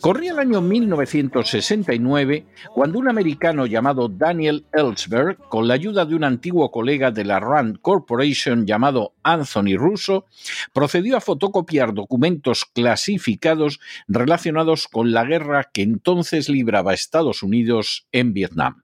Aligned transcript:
Corría 0.00 0.32
el 0.32 0.38
año 0.38 0.60
1969 0.60 2.46
cuando 2.74 2.98
un 2.98 3.08
americano 3.08 3.66
llamado 3.66 4.08
Daniel 4.08 4.66
Ellsberg, 4.72 5.38
con 5.48 5.68
la 5.68 5.74
ayuda 5.74 6.04
de 6.04 6.14
un 6.14 6.24
antiguo 6.24 6.70
colega 6.70 7.10
de 7.10 7.24
la 7.24 7.40
Rand 7.40 7.80
Corporation 7.80 8.66
llamado 8.66 9.14
Anthony 9.22 9.76
Russo, 9.76 10.26
procedió 10.72 11.16
a 11.16 11.20
fotocopiar 11.20 11.94
documentos 11.94 12.64
clasificados 12.64 13.80
relacionados 14.08 14.88
con 14.88 15.12
la 15.12 15.24
guerra 15.24 15.70
que 15.72 15.82
entonces 15.82 16.48
libraba 16.48 16.94
Estados 16.94 17.42
Unidos 17.42 18.06
en 18.12 18.32
Vietnam. 18.32 18.82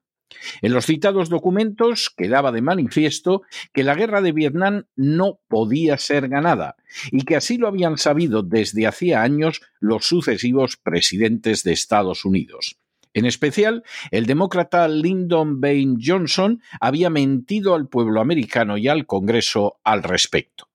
En 0.62 0.72
los 0.72 0.86
citados 0.86 1.28
documentos 1.28 2.12
quedaba 2.16 2.52
de 2.52 2.62
manifiesto 2.62 3.42
que 3.72 3.84
la 3.84 3.94
guerra 3.94 4.20
de 4.20 4.32
Vietnam 4.32 4.84
no 4.96 5.40
podía 5.48 5.98
ser 5.98 6.28
ganada 6.28 6.76
y 7.12 7.24
que 7.24 7.36
así 7.36 7.58
lo 7.58 7.68
habían 7.68 7.98
sabido 7.98 8.42
desde 8.42 8.86
hacía 8.86 9.22
años 9.22 9.60
los 9.80 10.06
sucesivos 10.06 10.76
presidentes 10.76 11.62
de 11.62 11.72
Estados 11.72 12.24
Unidos. 12.24 12.78
En 13.14 13.24
especial, 13.24 13.82
el 14.10 14.26
demócrata 14.26 14.86
Lyndon 14.88 15.60
Baines 15.60 16.04
Johnson 16.06 16.60
había 16.80 17.08
mentido 17.08 17.74
al 17.74 17.88
pueblo 17.88 18.20
americano 18.20 18.76
y 18.76 18.88
al 18.88 19.06
Congreso 19.06 19.78
al 19.84 20.02
respecto. 20.02 20.68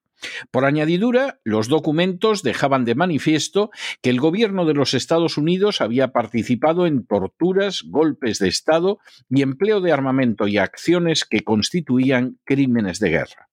Por 0.52 0.66
añadidura, 0.66 1.40
los 1.44 1.68
documentos 1.68 2.44
dejaban 2.44 2.86
de 2.86 2.96
manifiesto 2.96 3.72
que 4.02 4.10
el 4.10 4.20
gobierno 4.20 4.66
de 4.66 4.74
los 4.74 4.94
Estados 4.94 5.38
Unidos 5.38 5.82
había 5.82 6.10
participado 6.10 6.86
en 6.86 7.06
torturas, 7.06 7.84
golpes 7.88 8.40
de 8.40 8.48
Estado 8.48 9.00
y 9.30 9.42
empleo 9.42 9.82
de 9.82 9.92
armamento 9.92 10.48
y 10.48 10.58
acciones 10.58 11.26
que 11.26 11.42
constituían 11.42 12.40
crímenes 12.44 13.00
de 13.00 13.10
guerra. 13.10 13.50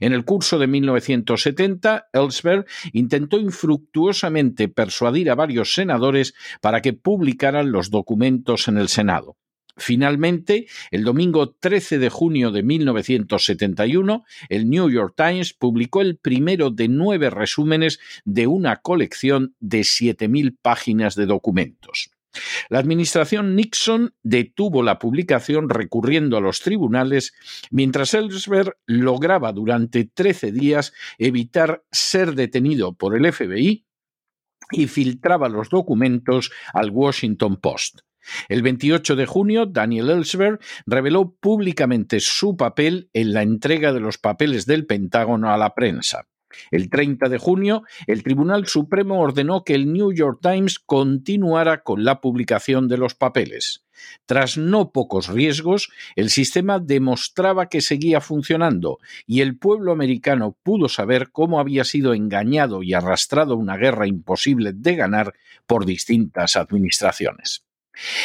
En 0.00 0.12
el 0.12 0.24
curso 0.24 0.58
de 0.58 0.66
1970, 0.66 2.08
Ellsberg 2.12 2.66
intentó 2.92 3.38
infructuosamente 3.38 4.68
persuadir 4.68 5.30
a 5.30 5.34
varios 5.34 5.74
senadores 5.74 6.34
para 6.60 6.82
que 6.82 6.92
publicaran 6.92 7.72
los 7.72 7.90
documentos 7.90 8.68
en 8.68 8.76
el 8.78 8.88
Senado. 8.88 9.36
Finalmente, 9.76 10.66
el 10.90 11.02
domingo 11.02 11.50
13 11.50 11.98
de 11.98 12.10
junio 12.10 12.50
de 12.50 12.62
1971, 12.62 14.24
el 14.48 14.68
New 14.68 14.90
York 14.90 15.14
Times 15.16 15.54
publicó 15.54 16.02
el 16.02 16.18
primero 16.18 16.70
de 16.70 16.88
nueve 16.88 17.30
resúmenes 17.30 17.98
de 18.24 18.46
una 18.46 18.76
colección 18.76 19.54
de 19.60 19.80
7.000 19.80 20.56
páginas 20.60 21.14
de 21.14 21.26
documentos. 21.26 22.10
La 22.68 22.78
administración 22.78 23.56
Nixon 23.56 24.14
detuvo 24.22 24.82
la 24.82 24.98
publicación 24.98 25.68
recurriendo 25.68 26.36
a 26.36 26.40
los 26.40 26.60
tribunales, 26.60 27.34
mientras 27.70 28.14
Ellsberg 28.14 28.76
lograba 28.86 29.52
durante 29.52 30.04
13 30.04 30.52
días 30.52 30.92
evitar 31.18 31.84
ser 31.90 32.34
detenido 32.34 32.94
por 32.94 33.16
el 33.16 33.30
FBI 33.30 33.86
y 34.70 34.86
filtraba 34.86 35.48
los 35.48 35.68
documentos 35.68 36.50
al 36.72 36.90
Washington 36.90 37.56
Post. 37.56 38.00
El 38.48 38.62
28 38.62 39.16
de 39.16 39.26
junio, 39.26 39.66
Daniel 39.66 40.10
Ellsberg 40.10 40.60
reveló 40.86 41.34
públicamente 41.40 42.20
su 42.20 42.56
papel 42.56 43.10
en 43.12 43.32
la 43.32 43.42
entrega 43.42 43.92
de 43.92 44.00
los 44.00 44.18
papeles 44.18 44.66
del 44.66 44.86
Pentágono 44.86 45.52
a 45.52 45.56
la 45.56 45.74
prensa. 45.74 46.28
El 46.70 46.90
30 46.90 47.28
de 47.28 47.38
junio, 47.38 47.82
el 48.06 48.22
Tribunal 48.22 48.66
Supremo 48.66 49.20
ordenó 49.20 49.64
que 49.64 49.74
el 49.74 49.92
New 49.92 50.12
York 50.12 50.40
Times 50.42 50.78
continuara 50.78 51.82
con 51.82 52.04
la 52.04 52.20
publicación 52.20 52.88
de 52.88 52.98
los 52.98 53.14
papeles. 53.14 53.84
Tras 54.26 54.58
no 54.58 54.90
pocos 54.90 55.28
riesgos, 55.28 55.90
el 56.16 56.30
sistema 56.30 56.78
demostraba 56.78 57.68
que 57.68 57.80
seguía 57.80 58.20
funcionando 58.20 58.98
y 59.26 59.40
el 59.40 59.58
pueblo 59.58 59.92
americano 59.92 60.56
pudo 60.62 60.88
saber 60.88 61.30
cómo 61.30 61.60
había 61.60 61.84
sido 61.84 62.14
engañado 62.14 62.82
y 62.82 62.94
arrastrado 62.94 63.56
una 63.56 63.76
guerra 63.76 64.06
imposible 64.06 64.72
de 64.74 64.96
ganar 64.96 65.34
por 65.66 65.86
distintas 65.86 66.56
administraciones. 66.56 67.64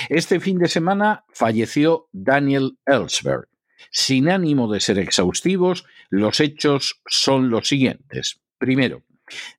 Este 0.10 0.40
fin 0.40 0.58
de 0.60 0.68
semana 0.68 1.26
falleció 1.34 2.08
Daniel 2.12 2.78
Ellsberg, 2.86 3.48
sin 3.92 4.30
ánimo 4.30 4.72
de 4.72 4.80
ser 4.80 5.00
exhaustivos, 5.00 5.86
los 6.10 6.40
hechos 6.40 7.02
son 7.06 7.50
los 7.50 7.68
siguientes. 7.68 8.40
Primero, 8.58 9.04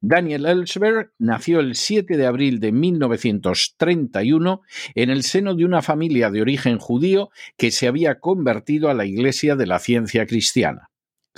Daniel 0.00 0.46
Ellsberg 0.46 1.12
nació 1.18 1.60
el 1.60 1.74
7 1.74 2.16
de 2.16 2.26
abril 2.26 2.58
de 2.58 2.72
1931 2.72 4.62
en 4.94 5.10
el 5.10 5.22
seno 5.22 5.54
de 5.54 5.66
una 5.66 5.82
familia 5.82 6.30
de 6.30 6.40
origen 6.40 6.78
judío 6.78 7.30
que 7.56 7.70
se 7.70 7.86
había 7.86 8.18
convertido 8.18 8.88
a 8.88 8.94
la 8.94 9.04
Iglesia 9.04 9.56
de 9.56 9.66
la 9.66 9.78
Ciencia 9.78 10.26
Cristiana. 10.26 10.87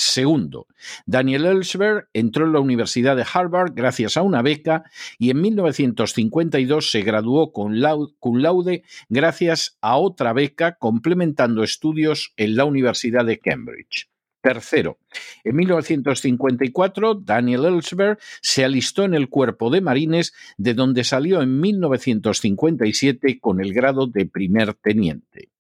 Segundo, 0.00 0.67
Daniel 1.05 1.44
Ellsberg 1.44 2.08
entró 2.14 2.47
en 2.47 2.55
la 2.55 2.61
Universidad 2.61 3.17
de 3.17 3.26
Harvard 3.31 3.73
gracias 3.75 4.17
a 4.17 4.23
una 4.23 4.41
beca 4.41 4.85
y 5.19 5.29
en 5.29 5.43
1952 5.43 6.91
se 6.91 7.02
graduó 7.02 7.52
con 7.52 7.79
cum 8.19 8.38
laude 8.38 8.82
gracias 9.11 9.76
a 9.82 9.99
otra 9.99 10.32
beca 10.32 10.76
complementando 10.76 11.62
estudios 11.62 12.32
en 12.38 12.56
la 12.56 12.64
Universidad 12.64 13.26
de 13.26 13.41
Cambridge. 13.41 14.08
Tercero, 14.41 14.99
en 15.44 15.56
1954 15.56 17.14
Daniel 17.17 17.67
Ellsberg 17.67 18.19
se 18.41 18.64
alistó 18.64 19.05
en 19.05 19.12
el 19.12 19.29
cuerpo 19.29 19.69
de 19.69 19.82
marines 19.82 20.32
de 20.56 20.73
donde 20.73 21.05
salió 21.05 21.43
en 21.43 21.61
1957 21.61 23.38
con 23.38 23.61
el 23.61 23.75
grado 23.75 24.06
de 24.06 24.25
primer 24.25 24.73
teniente. 24.73 25.50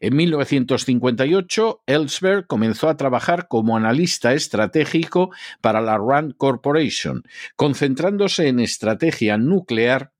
En 0.00 0.16
1958, 0.16 1.82
Ellsberg 1.86 2.46
comenzó 2.46 2.88
a 2.88 2.96
trabajar 2.96 3.46
como 3.48 3.76
analista 3.76 4.32
estratégico 4.32 5.30
para 5.60 5.80
la 5.80 5.98
Rand 5.98 6.36
Corporation, 6.36 7.22
concentrándose 7.56 8.48
en 8.48 8.60
estrategia 8.60 9.38
nuclear 9.38 10.12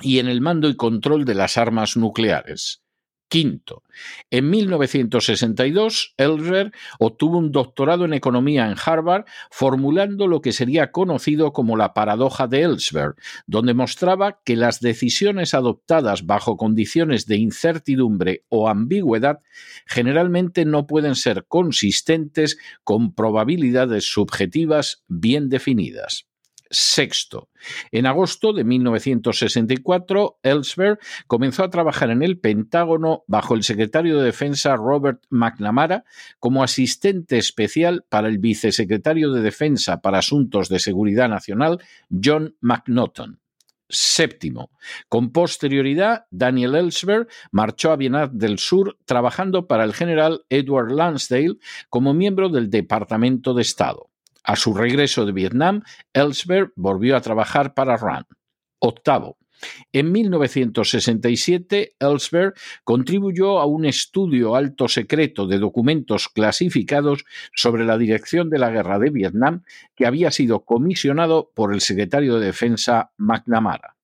y 0.00 0.18
en 0.18 0.28
el 0.28 0.40
mando 0.40 0.68
y 0.68 0.76
control 0.76 1.24
de 1.24 1.34
las 1.34 1.56
armas 1.56 1.96
nucleares. 1.96 2.82
Quinto, 3.28 3.82
en 4.30 4.48
1962, 4.50 6.14
Ellsberg 6.16 6.72
obtuvo 6.98 7.38
un 7.38 7.52
doctorado 7.52 8.04
en 8.04 8.14
economía 8.14 8.66
en 8.66 8.76
Harvard, 8.82 9.24
formulando 9.50 10.26
lo 10.26 10.40
que 10.40 10.52
sería 10.52 10.92
conocido 10.92 11.52
como 11.52 11.76
la 11.76 11.94
paradoja 11.94 12.46
de 12.46 12.62
Ellsberg, 12.62 13.16
donde 13.46 13.74
mostraba 13.74 14.40
que 14.44 14.56
las 14.56 14.80
decisiones 14.80 15.54
adoptadas 15.54 16.26
bajo 16.26 16.56
condiciones 16.56 17.26
de 17.26 17.36
incertidumbre 17.36 18.44
o 18.48 18.68
ambigüedad 18.68 19.40
generalmente 19.86 20.64
no 20.64 20.86
pueden 20.86 21.14
ser 21.14 21.44
consistentes 21.46 22.58
con 22.84 23.14
probabilidades 23.14 24.10
subjetivas 24.10 25.04
bien 25.08 25.48
definidas. 25.48 26.27
Sexto. 26.70 27.48
En 27.92 28.06
agosto 28.06 28.52
de 28.52 28.64
1964, 28.64 30.38
Ellsberg 30.42 30.98
comenzó 31.26 31.64
a 31.64 31.70
trabajar 31.70 32.10
en 32.10 32.22
el 32.22 32.38
Pentágono 32.38 33.24
bajo 33.26 33.54
el 33.54 33.62
secretario 33.62 34.18
de 34.18 34.26
Defensa 34.26 34.76
Robert 34.76 35.22
McNamara 35.30 36.04
como 36.38 36.62
asistente 36.62 37.38
especial 37.38 38.04
para 38.08 38.28
el 38.28 38.38
vicesecretario 38.38 39.32
de 39.32 39.42
Defensa 39.42 40.00
para 40.00 40.18
Asuntos 40.18 40.68
de 40.68 40.78
Seguridad 40.78 41.28
Nacional 41.28 41.80
John 42.10 42.56
McNaughton. 42.60 43.40
Séptimo. 43.90 44.70
Con 45.08 45.32
posterioridad, 45.32 46.26
Daniel 46.30 46.74
Ellsberg 46.74 47.26
marchó 47.50 47.90
a 47.90 47.96
Vietnam 47.96 48.30
del 48.36 48.58
Sur 48.58 48.98
trabajando 49.06 49.66
para 49.66 49.84
el 49.84 49.94
general 49.94 50.44
Edward 50.50 50.92
Lansdale 50.92 51.56
como 51.88 52.12
miembro 52.12 52.50
del 52.50 52.68
Departamento 52.68 53.54
de 53.54 53.62
Estado. 53.62 54.10
A 54.48 54.56
su 54.56 54.72
regreso 54.72 55.26
de 55.26 55.32
Vietnam, 55.32 55.82
Ellsberg 56.14 56.72
volvió 56.74 57.18
a 57.18 57.20
trabajar 57.20 57.74
para 57.74 57.98
RAND. 57.98 58.24
Octavo. 58.78 59.36
En 59.92 60.10
1967, 60.10 61.96
Ellsberg 62.00 62.54
contribuyó 62.82 63.58
a 63.58 63.66
un 63.66 63.84
estudio 63.84 64.56
alto 64.56 64.88
secreto 64.88 65.46
de 65.46 65.58
documentos 65.58 66.30
clasificados 66.30 67.26
sobre 67.54 67.84
la 67.84 67.98
dirección 67.98 68.48
de 68.48 68.58
la 68.58 68.70
guerra 68.70 68.98
de 68.98 69.10
Vietnam 69.10 69.64
que 69.94 70.06
había 70.06 70.30
sido 70.30 70.64
comisionado 70.64 71.52
por 71.54 71.74
el 71.74 71.82
secretario 71.82 72.38
de 72.38 72.46
Defensa 72.46 73.12
McNamara. 73.18 73.96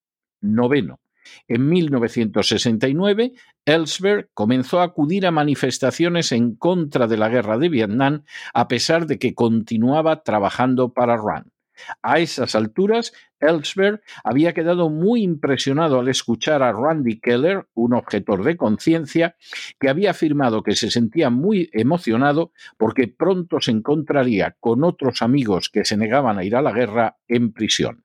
Noveno. 0.42 1.00
En 1.48 1.68
1969, 1.68 3.32
Ellsberg 3.64 4.30
comenzó 4.34 4.80
a 4.80 4.84
acudir 4.84 5.26
a 5.26 5.30
manifestaciones 5.30 6.32
en 6.32 6.56
contra 6.56 7.06
de 7.06 7.16
la 7.16 7.28
guerra 7.28 7.58
de 7.58 7.68
Vietnam, 7.68 8.24
a 8.52 8.68
pesar 8.68 9.06
de 9.06 9.18
que 9.18 9.34
continuaba 9.34 10.22
trabajando 10.22 10.92
para 10.92 11.16
RAND. 11.16 11.54
A 12.02 12.20
esas 12.20 12.54
alturas, 12.54 13.12
Ellsberg 13.40 14.00
había 14.22 14.54
quedado 14.54 14.90
muy 14.90 15.22
impresionado 15.22 15.98
al 15.98 16.08
escuchar 16.08 16.62
a 16.62 16.72
Randy 16.72 17.20
Keller, 17.20 17.66
un 17.74 17.94
objetor 17.94 18.44
de 18.44 18.56
conciencia, 18.56 19.36
que 19.78 19.88
había 19.88 20.10
afirmado 20.10 20.62
que 20.62 20.76
se 20.76 20.90
sentía 20.90 21.30
muy 21.30 21.68
emocionado 21.72 22.52
porque 22.78 23.08
pronto 23.08 23.60
se 23.60 23.72
encontraría 23.72 24.56
con 24.60 24.84
otros 24.84 25.22
amigos 25.22 25.68
que 25.68 25.84
se 25.84 25.96
negaban 25.96 26.38
a 26.38 26.44
ir 26.44 26.56
a 26.56 26.62
la 26.62 26.72
guerra 26.72 27.16
en 27.28 27.52
prisión. 27.52 28.03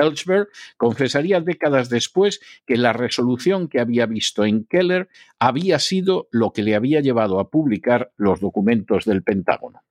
Ellsberg 0.00 0.48
confesaría 0.76 1.40
décadas 1.40 1.88
después 1.88 2.40
que 2.66 2.76
la 2.76 2.92
resolución 2.92 3.68
que 3.68 3.80
había 3.80 4.06
visto 4.06 4.44
en 4.44 4.64
Keller 4.64 5.08
había 5.38 5.78
sido 5.78 6.28
lo 6.30 6.52
que 6.52 6.62
le 6.62 6.74
había 6.74 7.00
llevado 7.00 7.40
a 7.40 7.50
publicar 7.50 8.12
los 8.16 8.40
documentos 8.40 9.04
del 9.04 9.22
Pentágono. 9.22 9.82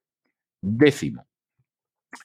Décimo. 0.61 1.29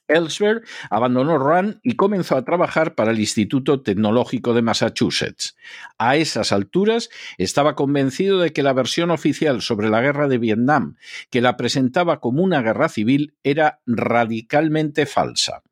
Ellsberg 0.07 0.63
abandonó 0.89 1.37
RAND 1.37 1.79
y 1.83 1.95
comenzó 1.95 2.35
a 2.35 2.45
trabajar 2.45 2.95
para 2.95 3.11
el 3.11 3.19
Instituto 3.19 3.81
Tecnológico 3.81 4.53
de 4.53 4.61
Massachusetts. 4.61 5.55
A 5.97 6.15
esas 6.15 6.51
alturas 6.51 7.09
estaba 7.37 7.75
convencido 7.75 8.39
de 8.39 8.51
que 8.51 8.63
la 8.63 8.73
versión 8.73 9.11
oficial 9.11 9.61
sobre 9.61 9.89
la 9.89 10.01
guerra 10.01 10.27
de 10.27 10.37
Vietnam, 10.37 10.95
que 11.29 11.41
la 11.41 11.57
presentaba 11.57 12.19
como 12.19 12.43
una 12.43 12.61
guerra 12.61 12.89
civil, 12.89 13.35
era 13.43 13.81
radicalmente 13.85 15.05
falsa. 15.05 15.63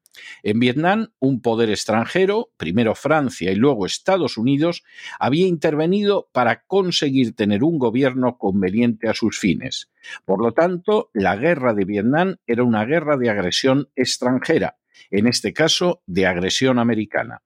En 0.44 0.60
Vietnam, 0.60 1.10
un 1.20 1.42
poder 1.42 1.70
extranjero, 1.70 2.50
primero 2.58 2.96
Francia 2.96 3.52
y 3.52 3.56
luego 3.56 3.86
Estados 3.86 4.38
Unidos, 4.38 4.84
había 5.20 5.48
intervenido 5.48 6.30
para 6.32 6.64
conseguir 6.66 7.36
tener 7.36 7.64
un 7.64 7.80
gobierno 7.80 8.38
conveniente 8.38 9.10
a 9.10 9.14
sus 9.14 9.40
fines. 9.40 9.90
Por 10.26 10.42
lo 10.42 10.54
tanto, 10.54 11.10
la 11.14 11.36
guerra 11.36 11.74
de 11.74 11.86
Vietnam 11.86 12.36
era 12.46 12.64
una 12.64 12.86
guerra 12.86 13.18
de 13.18 13.30
agresión 13.30 13.90
extranjera, 13.96 14.78
en 15.10 15.28
este 15.28 15.54
caso 15.54 16.02
de 16.06 16.26
agresión 16.26 16.80
americana. 16.80 17.42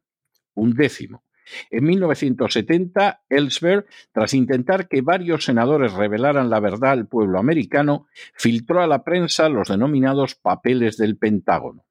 Un 0.53 0.73
décimo. 0.73 1.23
En 1.69 1.85
1970, 1.85 3.21
Ellsberg, 3.29 3.85
tras 4.11 4.33
intentar 4.33 4.87
que 4.87 5.01
varios 5.01 5.45
senadores 5.45 5.93
revelaran 5.93 6.49
la 6.49 6.59
verdad 6.59 6.91
al 6.91 7.07
pueblo 7.07 7.39
americano, 7.39 8.07
filtró 8.33 8.81
a 8.81 8.87
la 8.87 9.03
prensa 9.03 9.47
los 9.47 9.69
denominados 9.69 10.35
papeles 10.35 10.97
del 10.97 11.17
Pentágono. 11.17 11.86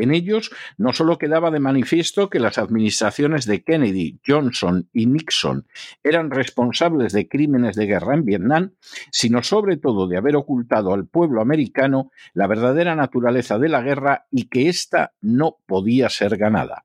En 0.00 0.14
ellos 0.14 0.50
no 0.78 0.92
solo 0.92 1.18
quedaba 1.18 1.50
de 1.50 1.60
manifiesto 1.60 2.30
que 2.30 2.40
las 2.40 2.56
administraciones 2.56 3.44
de 3.44 3.62
Kennedy, 3.62 4.18
Johnson 4.26 4.88
y 4.92 5.06
Nixon 5.06 5.66
eran 6.02 6.30
responsables 6.30 7.12
de 7.12 7.28
crímenes 7.28 7.76
de 7.76 7.86
guerra 7.86 8.14
en 8.14 8.24
Vietnam, 8.24 8.72
sino 9.10 9.42
sobre 9.42 9.76
todo 9.76 10.08
de 10.08 10.16
haber 10.16 10.36
ocultado 10.36 10.94
al 10.94 11.06
pueblo 11.06 11.42
americano 11.42 12.10
la 12.32 12.46
verdadera 12.46 12.96
naturaleza 12.96 13.58
de 13.58 13.68
la 13.68 13.82
guerra 13.82 14.26
y 14.30 14.44
que 14.44 14.68
ésta 14.68 15.12
no 15.20 15.58
podía 15.66 16.08
ser 16.08 16.38
ganada. 16.38 16.84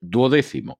Duodécimo. 0.00 0.78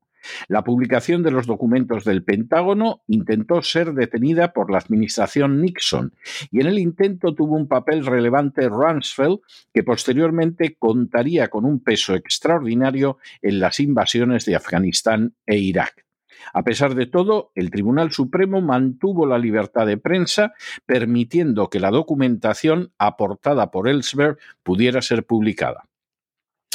La 0.48 0.64
publicación 0.64 1.22
de 1.22 1.30
los 1.30 1.46
documentos 1.46 2.04
del 2.04 2.22
Pentágono 2.22 3.02
intentó 3.08 3.62
ser 3.62 3.92
detenida 3.92 4.52
por 4.52 4.70
la 4.70 4.78
administración 4.78 5.60
Nixon 5.60 6.14
y 6.50 6.60
en 6.60 6.66
el 6.66 6.78
intento 6.78 7.34
tuvo 7.34 7.56
un 7.56 7.68
papel 7.68 8.04
relevante 8.04 8.68
Rumsfeld, 8.68 9.40
que 9.72 9.82
posteriormente 9.82 10.76
contaría 10.78 11.48
con 11.48 11.64
un 11.64 11.80
peso 11.80 12.14
extraordinario 12.14 13.18
en 13.42 13.60
las 13.60 13.80
invasiones 13.80 14.44
de 14.44 14.56
Afganistán 14.56 15.34
e 15.46 15.58
Irak. 15.58 16.06
A 16.52 16.62
pesar 16.62 16.94
de 16.94 17.06
todo, 17.06 17.50
el 17.54 17.70
Tribunal 17.70 18.12
Supremo 18.12 18.60
mantuvo 18.60 19.26
la 19.26 19.38
libertad 19.38 19.86
de 19.86 19.96
prensa, 19.96 20.52
permitiendo 20.84 21.68
que 21.68 21.80
la 21.80 21.90
documentación 21.90 22.92
aportada 22.98 23.70
por 23.70 23.88
Ellsberg 23.88 24.38
pudiera 24.62 25.02
ser 25.02 25.24
publicada. 25.24 25.88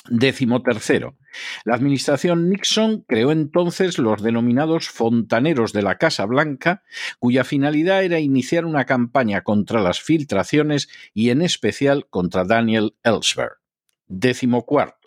Décimo 0.09 0.63
tercero. 0.63 1.15
La 1.63 1.75
administración 1.75 2.49
Nixon 2.49 3.01
creó 3.07 3.31
entonces 3.31 3.99
los 3.99 4.23
denominados 4.23 4.89
fontaneros 4.89 5.73
de 5.73 5.83
la 5.83 5.99
Casa 5.99 6.25
Blanca, 6.25 6.83
cuya 7.19 7.43
finalidad 7.43 8.03
era 8.03 8.19
iniciar 8.19 8.65
una 8.65 8.85
campaña 8.85 9.41
contra 9.41 9.79
las 9.81 10.01
filtraciones 10.01 10.89
y 11.13 11.29
en 11.29 11.43
especial 11.43 12.07
contra 12.09 12.45
Daniel 12.45 12.95
Ellsberg. 13.03 13.59
Décimo 14.07 14.65
cuarto. 14.65 15.01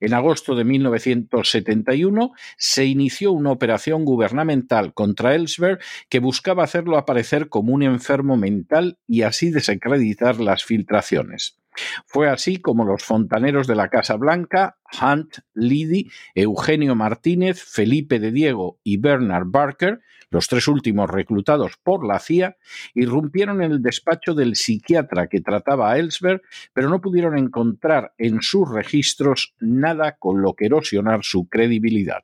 En 0.00 0.12
agosto 0.12 0.54
de 0.56 0.64
1971 0.64 2.32
se 2.56 2.84
inició 2.84 3.32
una 3.32 3.52
operación 3.52 4.04
gubernamental 4.04 4.92
contra 4.92 5.34
Ellsberg 5.34 5.78
que 6.08 6.18
buscaba 6.18 6.64
hacerlo 6.64 6.98
aparecer 6.98 7.48
como 7.48 7.72
un 7.72 7.84
enfermo 7.84 8.36
mental 8.36 8.98
y 9.06 9.22
así 9.22 9.50
desacreditar 9.50 10.40
las 10.40 10.64
filtraciones. 10.64 11.61
Fue 12.06 12.28
así 12.28 12.58
como 12.58 12.84
los 12.84 13.02
fontaneros 13.02 13.66
de 13.66 13.74
la 13.74 13.88
Casa 13.88 14.16
Blanca, 14.16 14.78
Hunt, 15.00 15.38
Liddy, 15.54 16.10
Eugenio 16.34 16.94
Martínez, 16.94 17.62
Felipe 17.62 18.18
de 18.18 18.32
Diego 18.32 18.78
y 18.82 18.98
Bernard 18.98 19.46
Barker, 19.46 20.00
los 20.30 20.48
tres 20.48 20.66
últimos 20.66 21.10
reclutados 21.10 21.76
por 21.82 22.06
la 22.06 22.18
CIA, 22.18 22.56
irrumpieron 22.94 23.62
en 23.62 23.72
el 23.72 23.82
despacho 23.82 24.34
del 24.34 24.56
psiquiatra 24.56 25.26
que 25.26 25.40
trataba 25.40 25.92
a 25.92 25.98
Ellsberg, 25.98 26.42
pero 26.72 26.88
no 26.88 27.00
pudieron 27.00 27.36
encontrar 27.36 28.14
en 28.18 28.40
sus 28.40 28.70
registros 28.70 29.54
nada 29.60 30.16
con 30.18 30.40
lo 30.40 30.54
que 30.54 30.66
erosionar 30.66 31.22
su 31.22 31.48
credibilidad. 31.48 32.22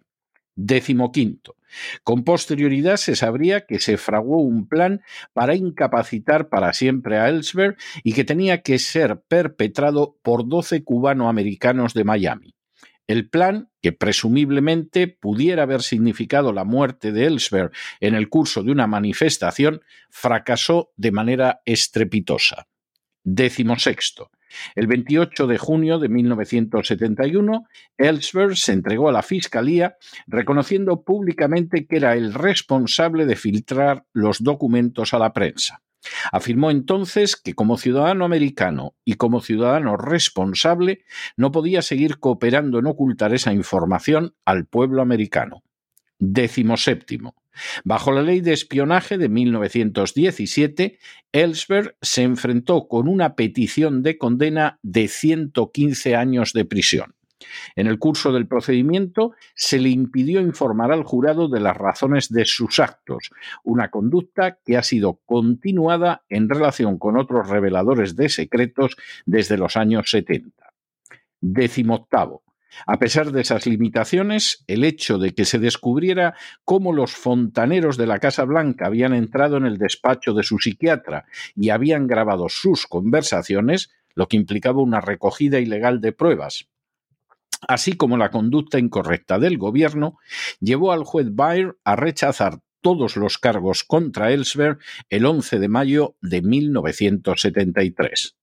Décimo 0.61 1.13
quinto. 1.13 1.55
Con 2.03 2.25
posterioridad 2.25 2.97
se 2.97 3.15
sabría 3.15 3.61
que 3.61 3.79
se 3.79 3.97
fraguó 3.97 4.41
un 4.41 4.67
plan 4.67 5.03
para 5.33 5.55
incapacitar 5.55 6.49
para 6.49 6.73
siempre 6.73 7.17
a 7.17 7.29
Ellsberg 7.29 7.77
y 8.03 8.13
que 8.13 8.25
tenía 8.25 8.63
que 8.63 8.81
ser 8.81 9.21
perpetrado 9.29 10.19
por 10.21 10.49
doce 10.49 10.83
cubanoamericanos 10.83 11.95
de 11.95 12.03
Miami. 12.03 12.57
El 13.07 13.29
plan, 13.29 13.71
que 13.81 13.93
presumiblemente 13.93 15.07
pudiera 15.07 15.63
haber 15.63 15.83
significado 15.83 16.53
la 16.53 16.65
muerte 16.65 17.13
de 17.13 17.27
Ellsberg 17.27 17.71
en 18.01 18.17
el 18.17 18.29
curso 18.29 18.65
de 18.65 18.73
una 18.73 18.89
manifestación, 18.89 19.83
fracasó 20.11 20.91
de 20.97 21.13
manera 21.13 21.61
estrepitosa. 21.67 22.67
Sexto. 23.79 24.31
El 24.75 24.87
28 24.87 25.47
de 25.47 25.59
junio 25.59 25.99
de 25.99 26.09
1971, 26.09 27.67
Ellsberg 27.99 28.57
se 28.57 28.73
entregó 28.73 29.09
a 29.09 29.13
la 29.13 29.23
Fiscalía 29.23 29.97
reconociendo 30.27 31.03
públicamente 31.03 31.87
que 31.87 31.97
era 31.97 32.15
el 32.15 32.33
responsable 32.33 33.27
de 33.27 33.37
filtrar 33.37 34.07
los 34.13 34.43
documentos 34.43 35.13
a 35.13 35.19
la 35.19 35.33
prensa. 35.33 35.83
Afirmó 36.33 36.71
entonces 36.71 37.37
que 37.37 37.55
como 37.55 37.77
ciudadano 37.77 38.25
americano 38.25 38.95
y 39.05 39.15
como 39.15 39.41
ciudadano 39.41 39.97
responsable 39.97 41.05
no 41.37 41.51
podía 41.53 41.83
seguir 41.83 42.19
cooperando 42.19 42.79
en 42.79 42.87
ocultar 42.87 43.35
esa 43.35 43.53
información 43.53 44.35
al 44.45 44.67
pueblo 44.67 45.03
americano. 45.03 45.63
Décimo 46.19 46.77
séptimo. 46.77 47.35
Bajo 47.85 48.13
la 48.13 48.23
ley 48.23 48.41
de 48.41 48.53
espionaje 48.53 49.19
de 49.19 49.29
1917, 49.29 50.99
Ellsberg 51.33 51.97
se 52.01 52.23
enfrentó 52.23 52.89
con 52.89 53.09
una 53.09 53.35
petición 53.35 54.03
de 54.03 54.19
condena 54.19 54.79
de 54.83 55.09
115 55.09 56.17
años 56.17 56.53
de 56.53 56.65
prisión. 56.65 57.15
En 57.77 57.87
el 57.87 57.99
curso 57.99 58.33
del 58.33 58.49
procedimiento 58.49 59.33
se 59.55 59.79
le 59.79 59.91
impidió 59.91 60.41
informar 60.41 60.93
al 60.93 61.05
jurado 61.05 61.49
de 61.49 61.61
las 61.61 61.77
razones 61.77 62.29
de 62.31 62.45
sus 62.45 62.79
actos, 62.79 63.31
una 63.63 63.91
conducta 63.91 64.59
que 64.65 64.77
ha 64.77 64.83
sido 64.83 65.21
continuada 65.25 66.25
en 66.29 66.49
relación 66.49 66.99
con 66.99 67.17
otros 67.17 67.49
reveladores 67.49 68.17
de 68.17 68.29
secretos 68.29 68.97
desde 69.25 69.57
los 69.57 69.77
años 69.77 70.11
70. 70.11 70.73
Décimo 71.41 71.95
octavo. 71.95 72.43
A 72.87 72.99
pesar 72.99 73.33
de 73.33 73.41
esas 73.41 73.67
limitaciones, 73.67 74.65
el 74.67 74.85
hecho 74.85 75.19
de 75.19 75.35
que 75.35 75.45
se 75.45 75.59
descubriera 75.59 76.35
cómo 76.65 76.93
los 76.93 77.13
fontaneros 77.13 77.97
de 77.97 78.07
la 78.07 78.19
Casa 78.19 78.45
Blanca 78.45 78.87
habían 78.87 79.15
entrado 79.15 79.57
en 79.57 79.67
el 79.67 79.79
despacho 79.79 80.35
de 80.35 80.43
su 80.43 80.59
psiquiatra 80.59 81.27
y 81.55 81.71
habían 81.71 82.07
grabado 82.07 82.49
sus 82.49 82.87
conversaciones, 82.87 83.91
lo 84.15 84.29
que 84.29 84.37
implicaba 84.37 84.83
una 84.83 85.01
recogida 85.01 85.61
ilegal 85.61 86.01
de 86.01 86.13
pruebas, 86.13 86.69
así 87.67 87.95
como 87.95 88.17
la 88.17 88.31
conducta 88.31 88.79
incorrecta 88.79 89.39
del 89.39 89.59
gobierno, 89.59 90.19
llevó 90.61 90.93
al 90.93 91.05
juez 91.05 91.35
Bayer 91.35 91.77
a 91.85 91.97
rechazar 91.97 92.61
todos 92.81 93.17
los 93.17 93.39
cargos 93.39 93.83
contra 93.85 94.31
Ellsberg 94.31 94.79
el 95.09 95.27
11 95.27 95.59
de 95.59 95.69
mayo 95.69 96.17
de 96.21 96.43
1973. 96.43 98.37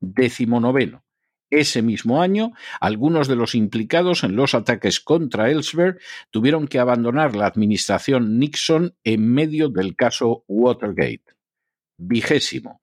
Décimo 0.00 0.60
noveno. 0.60 1.05
Ese 1.50 1.80
mismo 1.80 2.20
año, 2.20 2.52
algunos 2.80 3.28
de 3.28 3.36
los 3.36 3.54
implicados 3.54 4.24
en 4.24 4.34
los 4.34 4.54
ataques 4.54 5.00
contra 5.00 5.50
Ellsberg 5.50 5.98
tuvieron 6.30 6.66
que 6.66 6.80
abandonar 6.80 7.36
la 7.36 7.46
administración 7.46 8.38
Nixon 8.38 8.96
en 9.04 9.32
medio 9.32 9.68
del 9.68 9.94
caso 9.94 10.44
Watergate. 10.48 11.36
Vigésimo. 11.98 12.80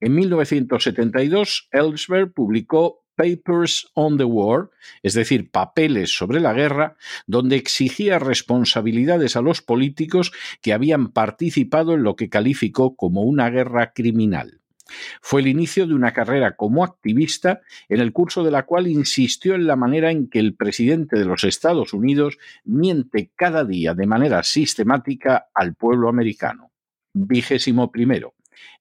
En 0.00 0.14
1972, 0.14 1.68
Ellsberg 1.72 2.32
publicó 2.32 3.04
Papers 3.16 3.90
on 3.94 4.18
the 4.18 4.24
War, 4.24 4.70
es 5.02 5.14
decir, 5.14 5.50
papeles 5.50 6.16
sobre 6.16 6.40
la 6.40 6.52
guerra, 6.52 6.96
donde 7.26 7.56
exigía 7.56 8.18
responsabilidades 8.18 9.36
a 9.36 9.40
los 9.40 9.62
políticos 9.62 10.32
que 10.62 10.72
habían 10.72 11.12
participado 11.12 11.94
en 11.94 12.02
lo 12.02 12.14
que 12.14 12.28
calificó 12.28 12.94
como 12.94 13.22
una 13.22 13.50
guerra 13.50 13.92
criminal. 13.92 14.60
Fue 15.20 15.40
el 15.40 15.48
inicio 15.48 15.86
de 15.86 15.94
una 15.94 16.12
carrera 16.12 16.56
como 16.56 16.84
activista 16.84 17.60
en 17.88 18.00
el 18.00 18.12
curso 18.12 18.44
de 18.44 18.50
la 18.50 18.64
cual 18.64 18.86
insistió 18.86 19.54
en 19.54 19.66
la 19.66 19.76
manera 19.76 20.10
en 20.10 20.28
que 20.28 20.38
el 20.38 20.54
presidente 20.54 21.18
de 21.18 21.24
los 21.24 21.44
Estados 21.44 21.92
Unidos 21.92 22.38
miente 22.64 23.30
cada 23.34 23.64
día 23.64 23.94
de 23.94 24.06
manera 24.06 24.42
sistemática 24.42 25.48
al 25.54 25.74
pueblo 25.74 26.08
americano. 26.08 26.70
Vigésimo 27.12 27.90
primero. 27.90 28.34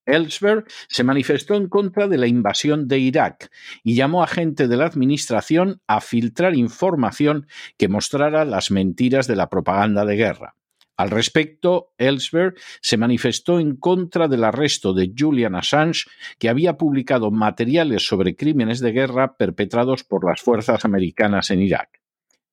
Ellsberg 0.05 0.65
se 0.87 1.03
manifestó 1.03 1.55
en 1.55 1.67
contra 1.67 2.07
de 2.07 2.17
la 2.17 2.27
invasión 2.27 2.87
de 2.87 2.99
Irak 2.99 3.49
y 3.83 3.95
llamó 3.95 4.23
a 4.23 4.27
gente 4.27 4.67
de 4.67 4.77
la 4.77 4.85
administración 4.85 5.81
a 5.87 6.01
filtrar 6.01 6.55
información 6.55 7.47
que 7.77 7.87
mostrara 7.87 8.45
las 8.45 8.71
mentiras 8.71 9.27
de 9.27 9.35
la 9.35 9.49
propaganda 9.49 10.05
de 10.05 10.15
guerra. 10.15 10.55
Al 10.97 11.09
respecto, 11.09 11.93
Ellsberg 11.97 12.55
se 12.81 12.97
manifestó 12.97 13.59
en 13.59 13.75
contra 13.75 14.27
del 14.27 14.43
arresto 14.43 14.93
de 14.93 15.13
Julian 15.17 15.55
Assange, 15.55 16.05
que 16.39 16.47
había 16.47 16.77
publicado 16.77 17.31
materiales 17.31 18.07
sobre 18.07 18.35
crímenes 18.35 18.79
de 18.79 18.93
guerra 18.93 19.35
perpetrados 19.35 20.03
por 20.03 20.25
las 20.25 20.41
fuerzas 20.41 20.85
americanas 20.85 21.51
en 21.51 21.61
Irak. 21.61 22.01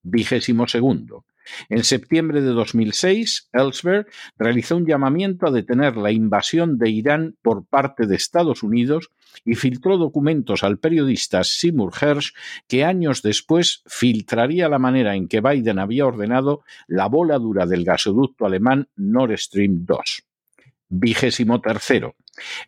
Vigésimo 0.02 0.66
segundo. 0.66 1.24
En 1.68 1.84
septiembre 1.84 2.40
de 2.40 2.50
2006, 2.50 3.48
Ellsberg 3.52 4.06
realizó 4.38 4.76
un 4.76 4.86
llamamiento 4.86 5.46
a 5.46 5.50
detener 5.50 5.96
la 5.96 6.10
invasión 6.10 6.78
de 6.78 6.90
Irán 6.90 7.36
por 7.42 7.66
parte 7.66 8.06
de 8.06 8.16
Estados 8.16 8.62
Unidos 8.62 9.10
y 9.44 9.54
filtró 9.54 9.96
documentos 9.96 10.62
al 10.62 10.78
periodista 10.78 11.44
Seymour 11.44 11.92
Hersh 12.00 12.32
que 12.68 12.84
años 12.84 13.22
después 13.22 13.82
filtraría 13.86 14.68
la 14.68 14.78
manera 14.78 15.16
en 15.16 15.28
que 15.28 15.40
Biden 15.40 15.78
había 15.78 16.06
ordenado 16.06 16.62
la 16.86 17.06
voladura 17.06 17.66
del 17.66 17.84
gasoducto 17.84 18.46
alemán 18.46 18.88
Nord 18.96 19.36
Stream 19.38 19.84
2. 19.84 20.24
Vigésimo 20.88 21.60
tercero. 21.60 22.16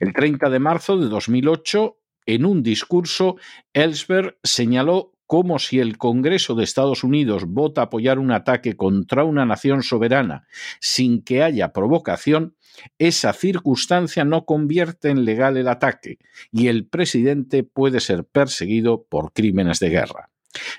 El 0.01 0.13
30 0.13 0.51
de 0.51 0.59
marzo 0.59 0.97
de 0.99 1.09
2008, 1.09 1.97
en 2.27 2.45
un 2.47 2.63
discurso, 2.63 3.37
Ellsberg 3.73 4.39
señaló 4.43 5.14
como 5.27 5.59
si 5.59 5.81
el 5.81 5.99
Congreso 5.99 6.55
de 6.55 6.65
Estados 6.65 7.05
Unidos 7.05 7.45
vota 7.47 7.83
apoyar 7.83 8.19
un 8.19 8.31
ataque 8.31 8.77
contra 8.77 9.25
una 9.25 9.47
nación 9.47 9.83
soberana 9.83 10.47
sin 10.81 11.23
que 11.23 11.43
haya 11.43 11.73
provocación, 11.73 12.57
esa 12.99 13.33
circunstancia 13.33 14.25
no 14.25 14.45
convierte 14.45 15.11
en 15.11 15.25
legal 15.25 15.57
el 15.57 15.69
ataque 15.69 16.19
y 16.51 16.69
el 16.69 16.87
presidente 16.87 17.63
puede 17.63 18.01
ser 18.01 18.25
perseguido 18.25 19.05
por 19.05 19.33
crímenes 19.33 19.79
de 19.81 19.91
guerra. 19.91 20.31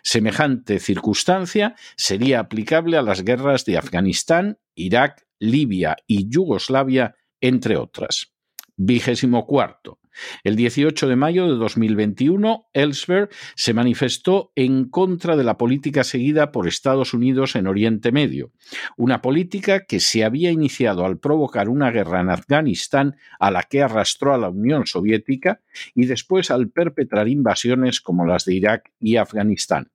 Semejante 0.03 0.79
circunstancia 0.79 1.75
sería 1.97 2.39
aplicable 2.39 2.97
a 2.97 3.01
las 3.01 3.23
guerras 3.23 3.65
de 3.65 3.77
Afganistán, 3.77 4.57
Irak, 4.73 5.25
Libia 5.39 5.97
y 6.07 6.29
Yugoslavia, 6.29 7.15
entre 7.41 7.77
otras. 7.77 8.33
Vigésimo 8.77 9.45
cuarto. 9.45 9.99
El 10.43 10.55
18 10.55 11.07
de 11.07 11.15
mayo 11.15 11.47
de 11.47 11.55
2021, 11.55 12.67
Ellsberg 12.73 13.29
se 13.55 13.73
manifestó 13.73 14.51
en 14.55 14.89
contra 14.89 15.35
de 15.35 15.43
la 15.43 15.57
política 15.57 16.03
seguida 16.03 16.51
por 16.51 16.67
Estados 16.67 17.13
Unidos 17.13 17.55
en 17.55 17.67
Oriente 17.67 18.11
Medio, 18.11 18.51
una 18.97 19.21
política 19.21 19.85
que 19.85 19.99
se 19.99 20.23
había 20.23 20.51
iniciado 20.51 21.05
al 21.05 21.19
provocar 21.19 21.69
una 21.69 21.91
guerra 21.91 22.21
en 22.21 22.29
Afganistán 22.29 23.15
a 23.39 23.51
la 23.51 23.63
que 23.63 23.81
arrastró 23.81 24.33
a 24.33 24.37
la 24.37 24.49
Unión 24.49 24.85
Soviética 24.85 25.61
y 25.93 26.05
después 26.05 26.51
al 26.51 26.69
perpetrar 26.69 27.27
invasiones 27.27 28.01
como 28.01 28.25
las 28.25 28.45
de 28.45 28.55
Irak 28.55 28.91
y 28.99 29.17
Afganistán. 29.17 29.91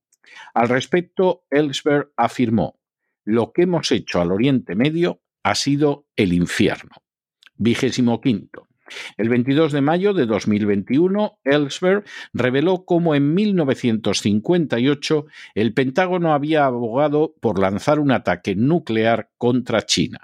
Al 0.54 0.68
respecto, 0.68 1.44
Ellsberg 1.50 2.12
afirmó, 2.16 2.78
lo 3.24 3.52
que 3.52 3.62
hemos 3.62 3.90
hecho 3.92 4.20
al 4.20 4.32
Oriente 4.32 4.74
Medio 4.74 5.22
ha 5.42 5.54
sido 5.54 6.06
el 6.16 6.32
infierno. 6.32 6.96
Vigésimo 7.56 8.20
quinto. 8.20 8.69
El 9.16 9.28
22 9.28 9.72
de 9.72 9.80
mayo 9.80 10.14
de 10.14 10.26
2021, 10.26 11.38
Ellsberg 11.44 12.04
reveló 12.32 12.84
cómo 12.84 13.14
en 13.14 13.34
1958 13.34 15.26
el 15.54 15.74
Pentágono 15.74 16.32
había 16.32 16.64
abogado 16.64 17.34
por 17.40 17.58
lanzar 17.58 17.98
un 18.00 18.10
ataque 18.12 18.54
nuclear 18.56 19.30
contra 19.38 19.82
China. 19.82 20.18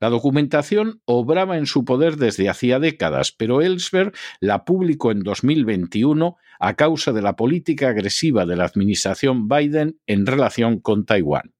La 0.00 0.08
documentación 0.08 1.02
obraba 1.04 1.58
en 1.58 1.66
su 1.66 1.84
poder 1.84 2.16
desde 2.16 2.48
hacía 2.48 2.78
décadas, 2.78 3.32
pero 3.32 3.60
Ellsberg 3.60 4.12
la 4.40 4.64
publicó 4.64 5.10
en 5.10 5.20
2021 5.20 6.36
a 6.58 6.74
causa 6.74 7.12
de 7.12 7.22
la 7.22 7.36
política 7.36 7.88
agresiva 7.88 8.46
de 8.46 8.56
la 8.56 8.64
administración 8.64 9.48
Biden 9.48 9.98
en 10.06 10.26
relación 10.26 10.80
con 10.80 11.04
Taiwán 11.04 11.52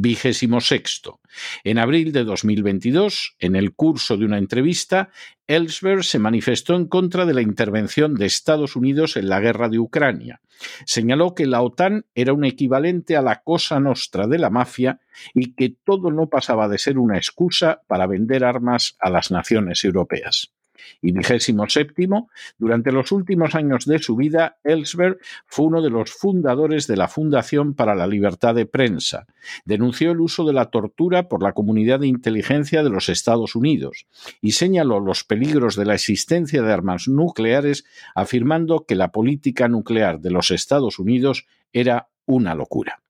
vigésimo 0.00 0.60
sexto. 0.60 1.20
En 1.64 1.78
abril 1.78 2.12
de 2.12 2.24
2022, 2.24 3.36
en 3.38 3.56
el 3.56 3.74
curso 3.74 4.16
de 4.16 4.24
una 4.24 4.38
entrevista, 4.38 5.10
Ellsberg 5.46 6.04
se 6.04 6.18
manifestó 6.18 6.74
en 6.74 6.86
contra 6.86 7.24
de 7.24 7.34
la 7.34 7.42
intervención 7.42 8.14
de 8.14 8.26
Estados 8.26 8.76
Unidos 8.76 9.16
en 9.16 9.28
la 9.28 9.40
guerra 9.40 9.68
de 9.68 9.78
Ucrania. 9.78 10.40
Señaló 10.84 11.34
que 11.34 11.46
la 11.46 11.62
OTAN 11.62 12.06
era 12.14 12.32
un 12.32 12.44
equivalente 12.44 13.16
a 13.16 13.22
la 13.22 13.42
cosa 13.42 13.80
nostra 13.80 14.26
de 14.26 14.38
la 14.38 14.50
mafia 14.50 15.00
y 15.34 15.54
que 15.54 15.74
todo 15.84 16.10
no 16.10 16.28
pasaba 16.28 16.68
de 16.68 16.78
ser 16.78 16.98
una 16.98 17.16
excusa 17.16 17.82
para 17.86 18.06
vender 18.06 18.44
armas 18.44 18.96
a 19.00 19.10
las 19.10 19.30
naciones 19.30 19.84
europeas 19.84 20.55
y 21.00 21.12
vigésimo 21.12 21.68
séptimo, 21.68 22.30
durante 22.58 22.92
los 22.92 23.12
últimos 23.12 23.54
años 23.54 23.84
de 23.86 23.98
su 23.98 24.16
vida, 24.16 24.58
Ellsberg 24.64 25.18
fue 25.46 25.66
uno 25.66 25.82
de 25.82 25.90
los 25.90 26.12
fundadores 26.12 26.86
de 26.86 26.96
la 26.96 27.08
Fundación 27.08 27.74
para 27.74 27.94
la 27.94 28.06
Libertad 28.06 28.54
de 28.54 28.66
Prensa. 28.66 29.26
Denunció 29.64 30.12
el 30.12 30.20
uso 30.20 30.44
de 30.44 30.52
la 30.52 30.66
tortura 30.66 31.28
por 31.28 31.42
la 31.42 31.52
comunidad 31.52 32.00
de 32.00 32.08
inteligencia 32.08 32.82
de 32.82 32.90
los 32.90 33.08
Estados 33.08 33.54
Unidos 33.54 34.06
y 34.40 34.52
señaló 34.52 35.00
los 35.00 35.24
peligros 35.24 35.76
de 35.76 35.84
la 35.84 35.94
existencia 35.94 36.62
de 36.62 36.72
armas 36.72 37.08
nucleares, 37.08 37.84
afirmando 38.14 38.84
que 38.86 38.94
la 38.94 39.12
política 39.12 39.68
nuclear 39.68 40.20
de 40.20 40.30
los 40.30 40.50
Estados 40.50 40.98
Unidos 40.98 41.46
era 41.72 42.08
una 42.26 42.54
locura. 42.54 43.02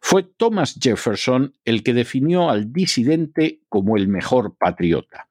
Fue 0.00 0.24
Thomas 0.24 0.78
Jefferson 0.80 1.54
el 1.64 1.82
que 1.82 1.94
definió 1.94 2.50
al 2.50 2.72
disidente 2.72 3.60
como 3.68 3.96
el 3.96 4.08
mejor 4.08 4.56
patriota. 4.56 5.28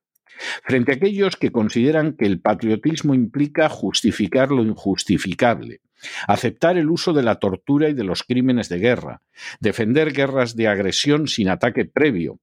Frente 0.63 0.91
a 0.91 0.95
aquellos 0.95 1.35
que 1.35 1.51
consideran 1.51 2.13
que 2.13 2.25
el 2.25 2.39
patriotismo 2.39 3.13
implica 3.13 3.69
justificar 3.69 4.51
lo 4.51 4.63
injustificable, 4.63 5.81
aceptar 6.27 6.77
el 6.77 6.89
uso 6.89 7.13
de 7.13 7.23
la 7.23 7.35
tortura 7.35 7.89
y 7.89 7.93
de 7.93 8.03
los 8.03 8.23
crímenes 8.23 8.69
de 8.69 8.79
guerra, 8.79 9.21
defender 9.59 10.13
guerras 10.13 10.55
de 10.55 10.67
agresión 10.67 11.27
sin 11.27 11.49
ataque 11.49 11.85
previo, 11.85 12.39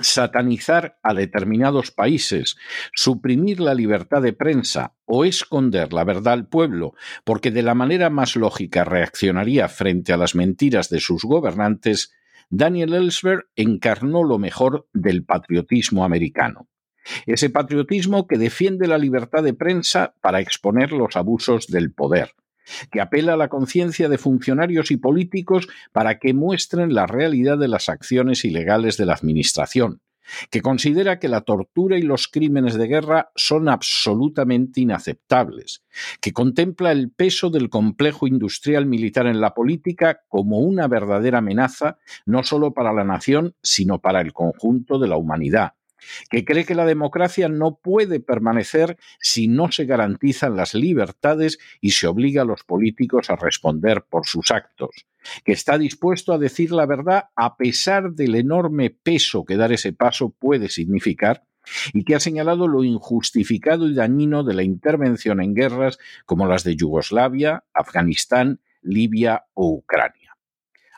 satanizar 0.00 0.98
a 1.02 1.14
determinados 1.14 1.90
países, 1.90 2.56
suprimir 2.94 3.60
la 3.60 3.74
libertad 3.74 4.22
de 4.22 4.32
prensa 4.32 4.94
o 5.04 5.24
esconder 5.24 5.92
la 5.92 6.04
verdad 6.04 6.34
al 6.34 6.48
pueblo, 6.48 6.94
porque 7.24 7.50
de 7.50 7.62
la 7.62 7.74
manera 7.74 8.10
más 8.10 8.36
lógica 8.36 8.84
reaccionaría 8.84 9.68
frente 9.68 10.12
a 10.12 10.16
las 10.16 10.34
mentiras 10.34 10.88
de 10.90 11.00
sus 11.00 11.24
gobernantes, 11.24 12.12
Daniel 12.50 12.94
Ellsberg 12.94 13.46
encarnó 13.56 14.22
lo 14.22 14.38
mejor 14.38 14.88
del 14.92 15.24
patriotismo 15.24 16.04
americano. 16.04 16.68
Ese 17.26 17.50
patriotismo 17.50 18.26
que 18.26 18.38
defiende 18.38 18.86
la 18.86 18.98
libertad 18.98 19.42
de 19.42 19.54
prensa 19.54 20.14
para 20.20 20.40
exponer 20.40 20.92
los 20.92 21.16
abusos 21.16 21.66
del 21.66 21.92
poder, 21.92 22.34
que 22.90 23.00
apela 23.00 23.34
a 23.34 23.36
la 23.36 23.48
conciencia 23.48 24.08
de 24.08 24.18
funcionarios 24.18 24.90
y 24.90 24.96
políticos 24.96 25.68
para 25.92 26.18
que 26.18 26.34
muestren 26.34 26.94
la 26.94 27.06
realidad 27.06 27.58
de 27.58 27.68
las 27.68 27.88
acciones 27.88 28.44
ilegales 28.44 28.96
de 28.96 29.06
la 29.06 29.14
Administración, 29.14 30.00
que 30.50 30.62
considera 30.62 31.18
que 31.18 31.28
la 31.28 31.42
tortura 31.42 31.98
y 31.98 32.02
los 32.02 32.28
crímenes 32.28 32.74
de 32.74 32.86
guerra 32.86 33.30
son 33.34 33.68
absolutamente 33.68 34.80
inaceptables, 34.80 35.82
que 36.20 36.32
contempla 36.32 36.92
el 36.92 37.10
peso 37.10 37.50
del 37.50 37.68
complejo 37.68 38.26
industrial 38.26 38.86
militar 38.86 39.26
en 39.26 39.40
la 39.40 39.54
política 39.54 40.22
como 40.28 40.60
una 40.60 40.88
verdadera 40.88 41.38
amenaza 41.38 41.98
no 42.24 42.42
solo 42.42 42.72
para 42.72 42.92
la 42.92 43.04
nación, 43.04 43.54
sino 43.62 44.00
para 44.00 44.20
el 44.20 44.32
conjunto 44.32 44.98
de 44.98 45.08
la 45.08 45.16
humanidad, 45.16 45.74
que 46.30 46.44
cree 46.44 46.64
que 46.64 46.74
la 46.74 46.86
democracia 46.86 47.48
no 47.48 47.76
puede 47.76 48.20
permanecer 48.20 48.96
si 49.20 49.48
no 49.48 49.70
se 49.72 49.84
garantizan 49.84 50.56
las 50.56 50.74
libertades 50.74 51.58
y 51.80 51.92
se 51.92 52.06
obliga 52.06 52.42
a 52.42 52.46
los 52.46 52.64
políticos 52.64 53.30
a 53.30 53.36
responder 53.36 54.04
por 54.08 54.26
sus 54.26 54.50
actos, 54.50 55.06
que 55.44 55.52
está 55.52 55.78
dispuesto 55.78 56.32
a 56.32 56.38
decir 56.38 56.72
la 56.72 56.86
verdad 56.86 57.24
a 57.36 57.56
pesar 57.56 58.12
del 58.12 58.34
enorme 58.34 58.90
peso 58.90 59.44
que 59.44 59.56
dar 59.56 59.72
ese 59.72 59.92
paso 59.92 60.30
puede 60.30 60.68
significar, 60.68 61.44
y 61.92 62.04
que 62.04 62.14
ha 62.14 62.20
señalado 62.20 62.68
lo 62.68 62.84
injustificado 62.84 63.88
y 63.88 63.94
dañino 63.94 64.44
de 64.44 64.54
la 64.54 64.62
intervención 64.62 65.40
en 65.40 65.54
guerras 65.54 65.98
como 66.26 66.46
las 66.46 66.64
de 66.64 66.76
Yugoslavia, 66.76 67.64
Afganistán, 67.72 68.60
Libia 68.82 69.46
o 69.54 69.70
Ucrania. 69.70 70.23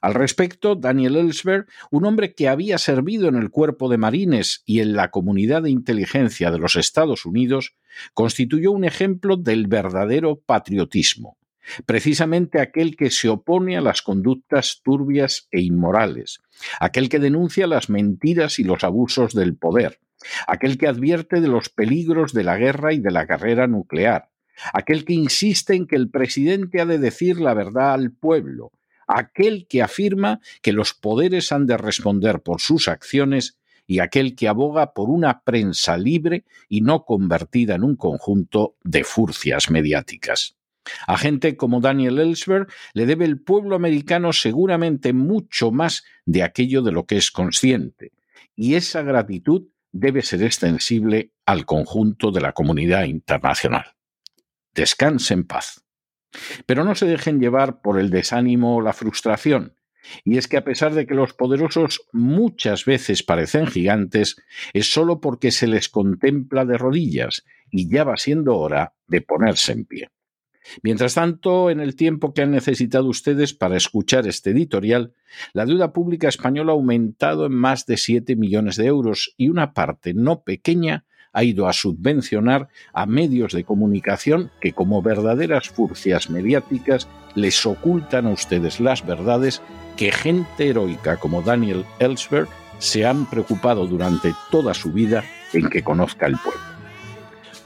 Al 0.03 0.15
respecto, 0.15 0.75
Daniel 0.75 1.17
Ellsberg, 1.17 1.67
un 1.91 2.05
hombre 2.05 2.35
que 2.35 2.49
había 2.49 2.79
servido 2.79 3.29
en 3.29 3.37
el 3.37 3.51
cuerpo 3.51 3.89
de 3.89 3.99
marines 3.99 4.63
y 4.67 4.81
en 4.81 4.95
la 4.95 5.11
comunidad 5.11 5.63
de 5.63 5.71
inteligencia 5.71 6.51
de 6.51 6.59
los 6.59 6.77
Estados 6.77 7.25
Unidos, 7.25 7.75
constituyó 8.15 8.73
un 8.73 8.85
ejemplo 8.85 9.37
del 9.37 9.67
verdadero 9.67 10.41
patriotismo, 10.41 11.39
precisamente 11.87 12.61
aquel 12.61 12.97
que 12.97 13.11
se 13.11 13.29
opone 13.29 13.77
a 13.77 13.81
las 13.81 14.03
conductas 14.03 14.81
turbias 14.85 15.49
e 15.51 15.61
inmorales, 15.61 16.41
aquel 16.81 17.09
que 17.09 17.19
denuncia 17.19 17.67
las 17.67 17.89
mentiras 17.89 18.59
y 18.59 18.65
los 18.65 18.85
abusos 18.85 19.35
del 19.35 19.57
poder, 19.57 19.99
aquel 20.47 20.79
que 20.79 20.89
advierte 20.89 21.41
de 21.41 21.49
los 21.49 21.69
peligros 21.69 22.33
de 22.33 22.45
la 22.45 22.57
guerra 22.59 22.93
y 22.93 23.01
de 23.01 23.11
la 23.11 23.27
carrera 23.27 23.67
nuclear, 23.67 24.29
aquel 24.73 25.05
que 25.05 25.15
insiste 25.15 25.75
en 25.75 25.87
que 25.87 25.97
el 25.97 26.11
presidente 26.11 26.81
ha 26.81 26.87
de 26.87 26.99
decir 26.99 27.41
la 27.41 27.55
verdad 27.55 27.95
al 27.95 28.11
pueblo, 28.11 28.73
aquel 29.07 29.67
que 29.69 29.83
afirma 29.83 30.41
que 30.63 30.73
los 30.73 30.95
poderes 30.95 31.53
han 31.53 31.67
de 31.67 31.77
responder 31.77 32.43
por 32.43 32.61
sus 32.61 32.89
acciones 32.89 33.59
y 33.87 34.01
aquel 34.01 34.35
que 34.35 34.49
aboga 34.49 34.93
por 34.93 35.11
una 35.11 35.43
prensa 35.43 35.97
libre 35.97 36.45
y 36.69 36.81
no 36.81 37.05
convertida 37.05 37.77
en 37.77 37.85
un 37.85 37.97
conjunto 37.97 38.77
de 38.83 39.05
furcias 39.05 39.71
mediáticas. 39.71 40.57
A 41.07 41.19
gente 41.19 41.57
como 41.57 41.81
Daniel 41.81 42.19
Ellsberg 42.19 42.69
le 42.95 43.07
debe 43.07 43.25
el 43.25 43.41
pueblo 43.41 43.77
americano 43.77 44.33
seguramente 44.33 45.13
mucho 45.13 45.71
más 45.71 46.05
de 46.25 46.43
aquello 46.43 46.83
de 46.83 46.93
lo 46.93 47.07
que 47.07 47.17
es 47.17 47.31
consciente, 47.31 48.13
y 48.55 48.75
esa 48.75 49.03
gratitud 49.03 49.69
debe 49.93 50.23
ser 50.23 50.43
extensible 50.43 51.33
al 51.45 51.65
conjunto 51.65 52.31
de 52.31 52.41
la 52.41 52.53
comunidad 52.53 53.05
internacional. 53.05 53.95
Descanse 54.75 55.35
en 55.35 55.45
paz. 55.45 55.86
Pero 56.67 56.85
no 56.85 56.95
se 56.95 57.07
dejen 57.07 57.41
llevar 57.41 57.81
por 57.81 57.99
el 57.99 58.11
desánimo 58.11 58.77
o 58.77 58.81
la 58.81 58.93
frustración. 58.93 59.75
Y 60.25 60.37
es 60.39 60.49
que 60.49 60.57
a 60.57 60.65
pesar 60.65 60.95
de 60.95 61.07
que 61.07 61.15
los 61.15 61.33
poderosos 61.33 62.03
muchas 62.13 62.85
veces 62.85 63.23
parecen 63.23 63.67
gigantes, 63.67 64.37
es 64.73 64.93
solo 64.93 65.21
porque 65.21 65.51
se 65.51 65.67
les 65.67 65.89
contempla 65.89 66.65
de 66.65 66.79
rodillas 66.79 67.45
y 67.71 67.89
ya 67.89 68.05
va 68.05 68.17
siendo 68.17 68.57
hora 68.57 68.95
de 69.09 69.21
ponerse 69.21 69.73
en 69.73 69.85
pie. 69.85 70.11
Mientras 70.83 71.15
tanto, 71.15 71.71
en 71.71 71.81
el 71.81 71.95
tiempo 71.95 72.35
que 72.35 72.43
han 72.43 72.51
necesitado 72.51 73.07
ustedes 73.09 73.55
para 73.55 73.77
escuchar 73.77 74.27
este 74.27 74.51
editorial, 74.51 75.15
la 75.53 75.65
deuda 75.65 75.93
pública 75.93 76.29
española 76.29 76.73
ha 76.73 76.75
aumentado 76.75 77.47
en 77.47 77.53
más 77.53 77.87
de 77.87 77.97
7 77.97 78.37
millones 78.37 78.77
de 78.77 78.87
euros 78.87 79.35
y 79.37 79.49
una 79.49 79.73
parte 79.73 80.13
no 80.15 80.43
pequeña 80.43 81.05
ha 81.37 81.45
ido 81.45 81.69
a 81.69 81.75
subvencionar 81.75 82.69
a 82.95 83.05
medios 83.05 83.53
de 83.53 83.63
comunicación 83.63 84.51
que 84.59 84.73
como 84.73 85.03
verdaderas 85.03 85.69
furcias 85.69 86.31
mediáticas 86.31 87.09
les 87.35 87.67
ocultan 87.67 88.27
a 88.27 88.31
ustedes 88.31 88.81
las 88.81 89.05
verdades 89.05 89.61
que 89.99 90.13
gente 90.13 90.67
heroica 90.67 91.19
como 91.19 91.43
Daniel 91.43 91.85
Ellsberg 91.99 92.49
se 92.79 93.05
han 93.05 93.27
preocupado 93.27 93.87
durante 93.87 94.33
toda 94.51 94.73
su 94.73 94.93
vida 94.93 95.25
en 95.53 95.69
que 95.69 95.83
conozca 95.83 96.25
el 96.25 96.39
pueblo. 96.39 96.61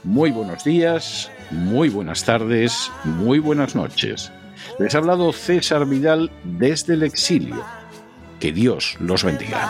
Muy 0.03 0.31
buenos 0.31 0.65
días, 0.65 1.31
muy 1.49 1.87
buenas 1.87 2.25
tardes, 2.25 2.91
muy 3.05 3.39
buenas 3.39 3.73
noches. 3.73 4.33
Les 4.79 4.93
ha 4.95 4.97
hablado 4.97 5.31
César 5.31 5.85
Vidal 5.85 6.29
desde 6.43 6.95
el 6.95 7.03
exilio. 7.03 7.63
Que 8.41 8.51
Dios 8.51 8.97
los 8.99 9.23
bendiga. 9.23 9.69